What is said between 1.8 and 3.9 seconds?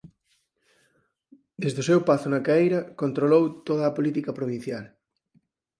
a seu pazo na Caeira controlou toda